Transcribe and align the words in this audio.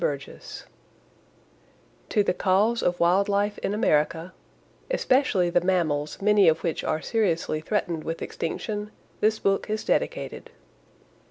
Burgess 0.01 0.65
TO 2.09 2.23
THE 2.23 2.33
CAUSE 2.33 2.81
OF 2.81 2.99
WILD 2.99 3.29
LIFE 3.29 3.59
IN 3.59 3.75
AMERICA, 3.75 4.33
ESPECIALLY 4.89 5.51
THE 5.51 5.61
MAMMALS 5.61 6.19
MANY 6.23 6.47
OF 6.47 6.63
WHICH 6.63 6.83
ARE 6.83 7.03
SERIOUSLY 7.03 7.61
THREATENED 7.61 8.03
WITH 8.03 8.23
EXTINCTION, 8.23 8.89
THIS 9.19 9.37
BOOK 9.37 9.69
IS 9.69 9.83
DEDICATED. 9.83 10.49